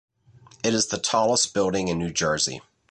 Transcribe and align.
It 0.63 0.73
is 0.73 0.87
the 0.87 0.97
tallest 0.97 1.53
building 1.53 1.87
in 1.87 1.99
New 1.99 2.09
Jersey. 2.09 2.61